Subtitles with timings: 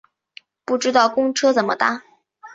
[0.65, 2.01] 不知道公车怎么搭